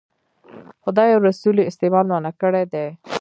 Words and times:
خدای 0.83 1.09
او 1.13 1.19
رسول 1.27 1.55
یې 1.59 1.67
استعمال 1.71 2.05
منع 2.11 2.31
کړی 2.41 2.63
دی. 2.73 2.87